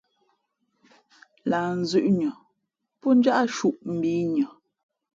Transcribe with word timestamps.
Lah 1.49 1.69
nzʉ̄ʼ 1.79 2.07
nʉα 2.17 2.31
pó 2.99 3.07
njáʼ 3.17 3.41
shūʼ 3.55 3.75
mbǐnʉα. 3.95 4.47